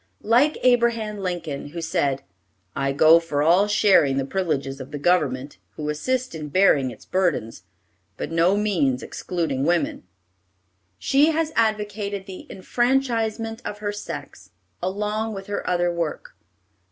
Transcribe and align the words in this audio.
Like 0.23 0.57
Abraham 0.63 1.19
Lincoln, 1.19 1.67
who 1.67 1.79
said, 1.79 2.23
"I 2.75 2.91
go 2.91 3.19
for 3.19 3.43
all 3.43 3.67
sharing 3.67 4.17
the 4.17 4.25
privileges 4.25 4.81
of 4.81 4.89
the 4.89 4.97
government, 4.97 5.59
who 5.75 5.89
assist 5.89 6.33
in 6.33 6.49
bearing 6.49 6.89
its 6.89 7.05
burdens, 7.05 7.61
by 8.17 8.25
no 8.25 8.57
means 8.57 9.03
excluding 9.03 9.63
women," 9.63 10.01
she 10.97 11.29
has 11.33 11.53
advocated 11.55 12.25
the 12.25 12.47
enfranchisement 12.49 13.61
of 13.63 13.77
her 13.77 13.91
sex, 13.91 14.49
along 14.81 15.35
with 15.35 15.45
her 15.45 15.69
other 15.69 15.93
work. 15.93 16.35